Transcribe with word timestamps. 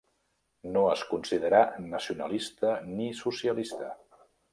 No 0.77 0.85
es 0.93 1.03
considerà 1.09 1.59
nacionalista 1.91 2.71
ni 2.95 3.11
socialista. 3.21 3.91